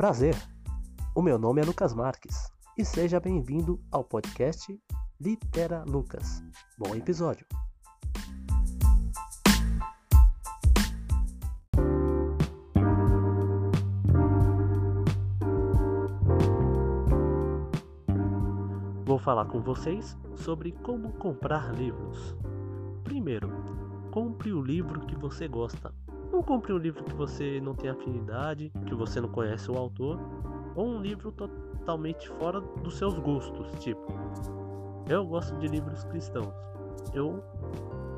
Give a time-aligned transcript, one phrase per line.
[0.00, 0.34] Prazer!
[1.14, 4.80] O meu nome é Lucas Marques e seja bem-vindo ao podcast
[5.20, 6.42] Litera Lucas.
[6.78, 7.46] Bom episódio!
[19.04, 22.34] Vou falar com vocês sobre como comprar livros.
[23.04, 23.50] Primeiro,
[24.10, 25.92] compre o livro que você gosta.
[26.32, 30.18] Não compre um livro que você não tem afinidade, que você não conhece o autor,
[30.76, 33.68] ou um livro totalmente fora dos seus gostos.
[33.80, 34.06] Tipo,
[35.08, 36.54] eu gosto de livros cristãos.
[37.12, 37.42] Eu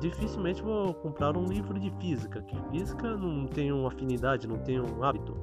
[0.00, 5.02] dificilmente vou comprar um livro de física, que física não uma afinidade, não tem um
[5.02, 5.36] hábito.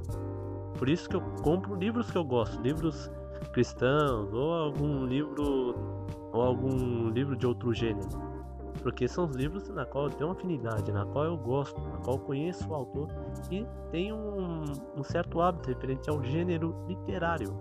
[0.77, 3.11] Por isso que eu compro livros que eu gosto, livros
[3.53, 5.75] cristãos ou algum livro
[6.33, 8.34] ou algum livro de outro gênero.
[8.85, 12.17] Porque são os livros na qual eu tenho afinidade, na qual eu gosto, na qual
[12.17, 13.07] eu conheço o autor
[13.49, 14.63] e tenho um,
[14.95, 17.51] um certo hábito referente ao gênero literário.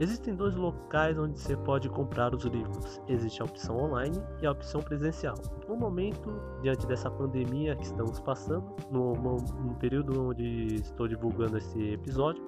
[0.00, 2.98] Existem dois locais onde você pode comprar os livros.
[3.06, 5.34] Existe a opção online e a opção presencial.
[5.68, 11.90] No momento, diante dessa pandemia que estamos passando, no, no período onde estou divulgando esse
[11.90, 12.42] episódio,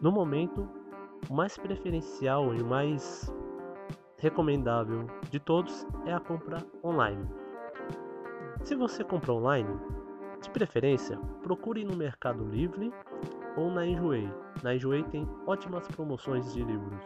[0.00, 0.68] no momento,
[1.30, 3.32] o mais preferencial e o mais
[4.18, 7.26] recomendável de todos é a compra online.
[8.64, 9.68] Se você compra online,
[10.42, 12.92] de preferência, procure no Mercado Livre
[13.56, 14.28] ou na Enjoei.
[14.62, 17.02] Na Enjoei tem ótimas promoções de livros.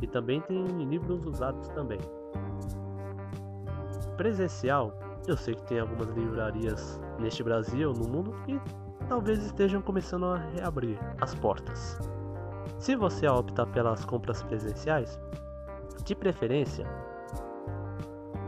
[0.00, 1.98] E também tem livros usados também.
[4.16, 8.60] Presencial, eu sei que tem algumas livrarias neste Brasil, no mundo, que
[9.08, 11.98] talvez estejam começando a reabrir as portas.
[12.78, 15.18] Se você optar pelas compras presenciais,
[16.06, 16.86] de preferência,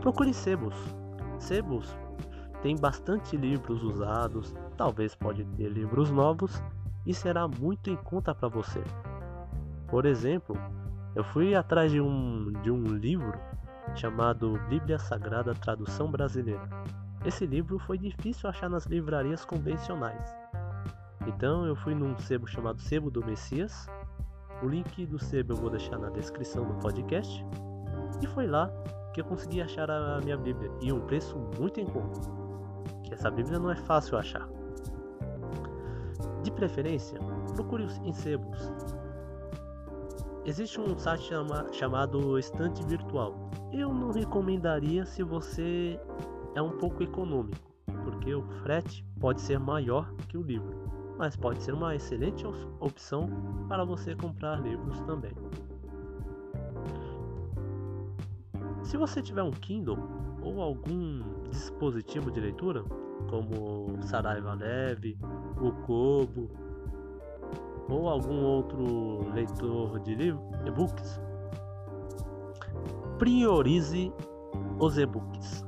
[0.01, 0.73] procure sebos.
[1.37, 1.95] Sebos
[2.61, 6.63] tem bastante livros usados, talvez pode ter livros novos
[7.05, 8.81] e será muito em conta para você.
[9.87, 10.57] Por exemplo,
[11.15, 13.37] eu fui atrás de um, de um livro
[13.95, 16.67] chamado Bíblia Sagrada Tradução Brasileira.
[17.25, 20.33] Esse livro foi difícil achar nas livrarias convencionais.
[21.27, 23.87] Então eu fui num sebo chamado Sebo do Messias.
[24.61, 27.45] O link do sebo eu vou deixar na descrição do podcast.
[28.21, 28.69] E foi lá
[29.13, 32.19] que eu consegui achar a minha Bíblia e um preço muito em conta.
[33.03, 34.49] Que essa Bíblia não é fácil achar.
[36.43, 37.19] De preferência,
[37.55, 38.71] procure em sebos.
[40.45, 43.51] Existe um site chama, chamado Estante Virtual.
[43.71, 45.99] Eu não recomendaria se você
[46.55, 47.71] é um pouco econômico,
[48.03, 52.45] porque o frete pode ser maior que o livro, mas pode ser uma excelente
[52.79, 53.29] opção
[53.67, 55.33] para você comprar livros também.
[58.83, 59.99] Se você tiver um Kindle
[60.41, 62.85] ou algum dispositivo de leitura,
[63.29, 65.19] como Saraiva Leve,
[65.61, 66.49] o Kobo
[67.89, 71.19] ou algum outro leitor de livro, e-books,
[73.17, 74.13] priorize
[74.79, 75.65] os e-books.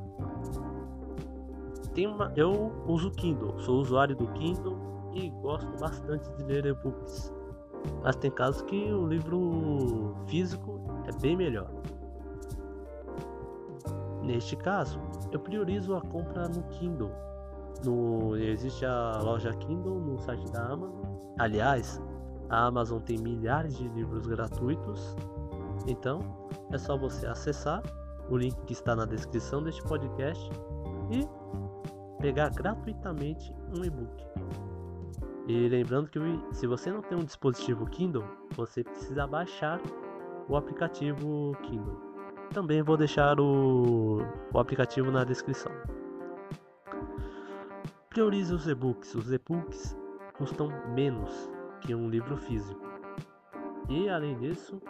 [1.97, 4.90] Uma, eu uso Kindle, sou usuário do Kindle
[5.41, 7.33] gosto bastante de ler e-books.
[8.03, 11.69] Mas tem casos que o livro físico é bem melhor.
[14.23, 14.99] Neste caso,
[15.31, 17.11] eu priorizo a compra no Kindle
[17.85, 21.01] no, existe a loja Kindle no site da Amazon.
[21.39, 22.01] Aliás,
[22.49, 25.15] a Amazon tem milhares de livros gratuitos.
[25.87, 26.19] Então,
[26.71, 27.81] é só você acessar
[28.29, 30.49] o link que está na descrição deste podcast
[31.09, 31.27] e
[32.21, 34.25] pegar gratuitamente um e-book.
[35.47, 36.19] E lembrando que
[36.51, 38.23] se você não tem um dispositivo Kindle,
[38.55, 39.79] você precisa baixar
[40.47, 41.99] o aplicativo Kindle.
[42.53, 44.19] Também vou deixar o,
[44.53, 45.71] o aplicativo na descrição.
[48.09, 49.15] Priorize os e-books.
[49.15, 49.97] Os e-books
[50.37, 51.49] custam menos
[51.81, 52.81] que um livro físico.
[53.89, 54.81] E além disso,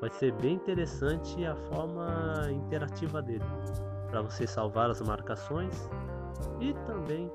[0.00, 3.44] vai ser bem interessante a forma interativa dele,
[4.10, 5.88] para você salvar as marcações
[6.60, 7.30] e também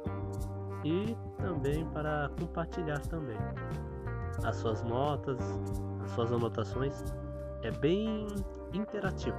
[0.83, 3.37] e também para compartilhar também
[4.43, 5.39] as suas notas,
[6.03, 7.03] as suas anotações.
[7.63, 8.27] É bem
[8.73, 9.37] interativo.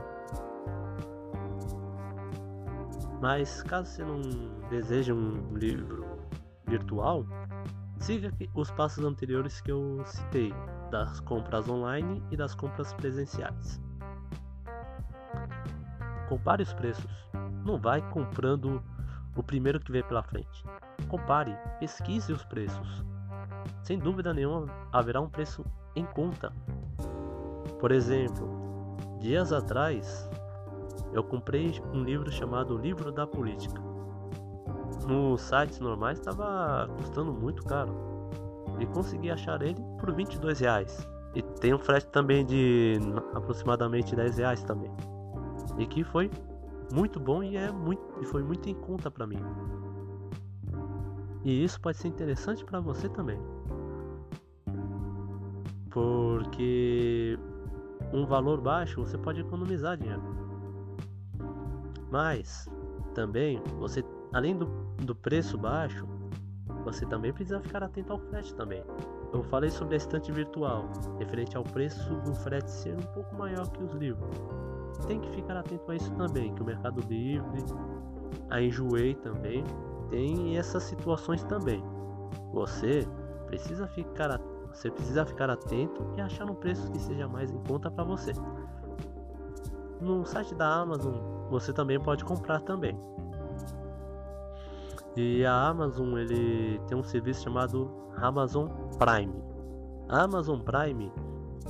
[3.21, 4.21] Mas caso você não
[4.69, 6.19] deseje um livro
[6.67, 7.25] virtual,
[7.99, 10.53] siga os passos anteriores que eu citei,
[10.91, 13.81] das compras online e das compras presenciais.
[16.29, 17.11] Compare os preços.
[17.65, 18.83] Não vai comprando
[19.37, 20.65] o primeiro que vem pela frente.
[21.13, 23.05] Compare, pesquise os preços.
[23.83, 25.63] Sem dúvida nenhuma, haverá um preço
[25.95, 26.51] em conta.
[27.79, 28.49] Por exemplo,
[29.21, 30.27] dias atrás
[31.13, 33.79] eu comprei um livro chamado Livro da Política.
[35.07, 37.95] nos sites normais estava custando muito caro.
[38.81, 41.07] E consegui achar ele por 22 reais.
[41.35, 42.99] E tem um frete também de
[43.35, 44.91] aproximadamente 10 reais também.
[45.77, 46.31] E que foi
[46.91, 49.45] muito bom e, é muito, e foi muito em conta para mim.
[51.45, 53.39] E isso pode ser interessante para você também.
[55.91, 57.39] Porque
[58.13, 60.23] um valor baixo você pode economizar dinheiro.
[62.11, 62.69] Mas
[63.15, 64.03] também você
[64.33, 64.67] além do,
[65.05, 66.07] do preço baixo,
[66.85, 68.83] você também precisa ficar atento ao frete também.
[69.33, 73.69] Eu falei sobre a estante virtual, referente ao preço do frete ser um pouco maior
[73.71, 74.29] que os livros.
[75.07, 77.65] Tem que ficar atento a isso também, que o Mercado Livre,
[78.51, 79.65] a Enjoei também,
[80.13, 81.83] tem essas situações também.
[82.53, 83.09] Você
[83.47, 84.39] precisa ficar
[84.73, 88.33] você precisa ficar atento e achar um preço que seja mais em conta para você.
[90.01, 91.15] No site da Amazon
[91.51, 92.99] você também pode comprar também.
[95.17, 98.69] E a Amazon ele tem um serviço chamado Amazon
[98.99, 99.43] Prime.
[100.09, 101.13] A Amazon Prime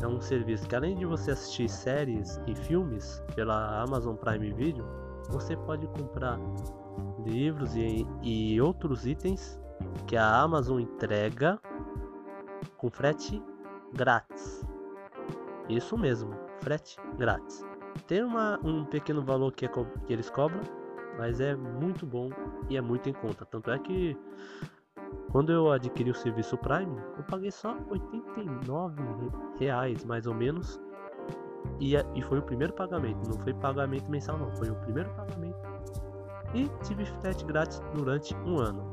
[0.01, 4.85] é um serviço que além de você assistir séries e filmes pela Amazon Prime Video,
[5.29, 6.39] você pode comprar
[7.25, 9.61] livros e, e outros itens
[10.07, 11.59] que a Amazon entrega
[12.77, 13.43] com frete
[13.95, 14.67] grátis.
[15.69, 17.65] Isso mesmo, frete grátis.
[18.07, 20.61] Tem uma, um pequeno valor que, é, que eles cobram,
[21.19, 22.31] mas é muito bom
[22.69, 23.45] e é muito em conta.
[23.45, 24.17] Tanto é que
[25.31, 29.03] quando eu adquiri o serviço Prime, eu paguei só 89
[29.59, 30.81] reais mais ou menos.
[31.81, 35.59] E, e foi o primeiro pagamento, não foi pagamento mensal não, foi o primeiro pagamento.
[36.55, 38.93] E tive frete grátis durante um ano.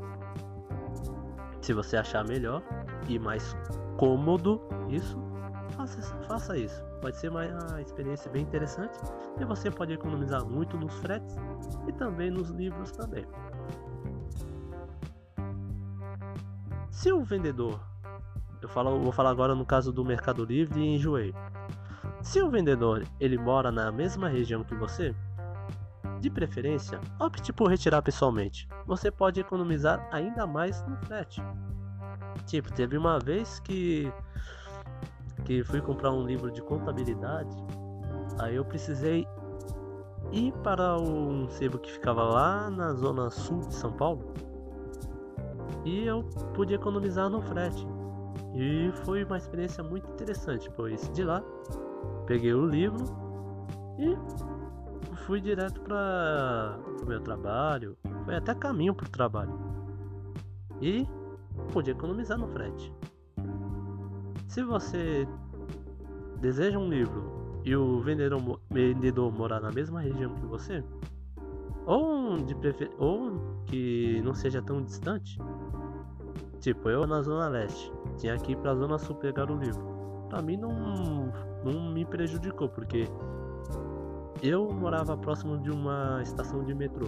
[1.62, 2.64] Se você achar melhor
[3.08, 3.56] e mais
[3.98, 5.18] cômodo isso,
[5.76, 6.84] faça, faça isso.
[7.02, 8.98] Pode ser uma experiência bem interessante
[9.40, 11.36] e você pode economizar muito nos fretes
[11.88, 13.26] e também nos livros também.
[16.90, 17.80] Se o vendedor,
[18.62, 21.34] eu falo, vou falar agora no caso do Mercado Livre e Enjoei.
[22.22, 25.16] Se o vendedor ele mora na mesma região que você,
[26.20, 28.68] de preferência, opte por retirar pessoalmente.
[28.86, 31.42] Você pode economizar ainda mais no frete.
[32.46, 34.12] Tipo, teve uma vez que
[35.46, 37.56] que fui comprar um livro de contabilidade,
[38.38, 39.26] aí eu precisei
[40.32, 44.34] ir para um sebo que ficava lá na zona sul de São Paulo
[45.86, 46.24] e eu
[46.54, 47.88] pude economizar no frete.
[48.54, 51.44] E foi uma experiência muito interessante, pois de lá
[52.26, 53.06] peguei o livro
[53.98, 54.16] e
[55.30, 57.96] fui direto para o meu trabalho,
[58.26, 59.54] foi até caminho para o trabalho
[60.82, 61.08] e
[61.72, 62.92] pude economizar no frete.
[64.48, 65.28] Se você
[66.42, 70.84] deseja um livro e o vendedor, vendedor morar na mesma região que você,
[71.86, 72.90] ou, de prefer...
[72.98, 75.38] ou que não seja tão distante,
[76.60, 80.26] tipo eu na Zona Leste, tinha que ir pra Zona Sul pegar o livro.
[80.28, 81.32] Pra mim não,
[81.64, 83.08] não me prejudicou, porque
[84.42, 87.08] eu morava próximo de uma estação de metrô,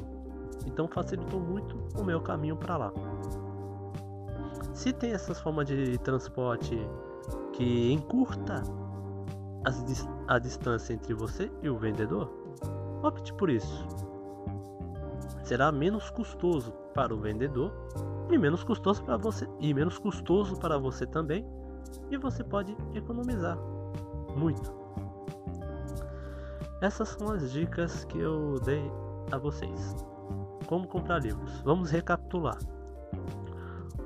[0.66, 2.94] então facilitou muito o meu caminho para lá.
[4.74, 6.78] Se tem essas formas de transporte
[7.54, 8.64] que encurta
[9.66, 12.32] as, a distância entre você e o vendedor,
[13.04, 13.86] opte por isso.
[15.44, 17.72] Será menos custoso para o vendedor
[18.30, 21.46] e menos custoso para você e menos custoso para você também,
[22.10, 23.58] e você pode economizar
[24.36, 24.81] muito.
[26.82, 28.84] Essas são as dicas que eu dei
[29.32, 29.96] a vocês.
[30.66, 31.62] Como comprar livros?
[31.62, 32.58] Vamos recapitular.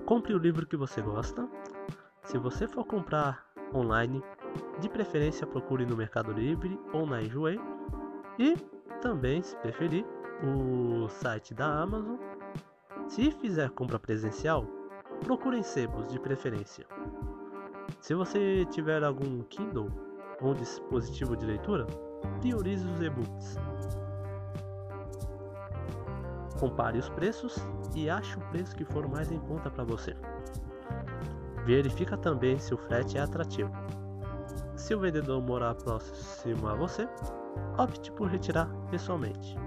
[0.05, 1.48] Compre o livro que você gosta,
[2.25, 4.22] se você for comprar online,
[4.82, 7.58] de preferência procure no Mercado Livre ou na Enjoei
[8.38, 8.58] e
[9.01, 10.05] também, se preferir,
[10.44, 12.17] o site da Amazon.
[13.08, 14.65] Se fizer compra presencial,
[15.24, 16.86] procure em sebos de preferência.
[18.01, 19.89] Se você tiver algum Kindle
[20.41, 21.88] ou dispositivo de leitura,
[22.39, 23.58] priorize os e-books.
[26.60, 27.58] Compare os preços
[27.94, 30.15] e ache o preço que for mais em conta para você.
[31.65, 33.72] Verifica também se o frete é atrativo.
[34.75, 37.08] Se o vendedor morar próximo a você,
[37.77, 39.65] opte por retirar pessoalmente.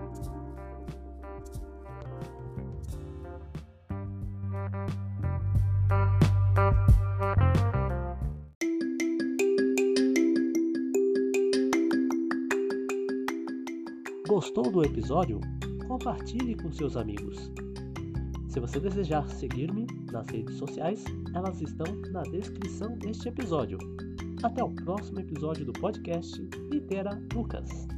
[14.28, 15.40] Gostou do episódio?
[15.86, 17.50] Compartilhe com seus amigos.
[18.50, 21.02] Se você desejar seguir-me nas redes sociais,
[21.34, 23.78] elas estão na descrição deste episódio.
[24.42, 27.88] Até o próximo episódio do podcast Litera Lucas.